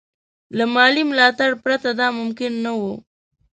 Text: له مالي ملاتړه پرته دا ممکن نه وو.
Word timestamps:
له 0.57 0.65
مالي 0.73 1.03
ملاتړه 1.09 1.55
پرته 1.63 1.89
دا 1.99 2.07
ممکن 2.19 2.51
نه 2.65 2.71
وو. 2.79 2.93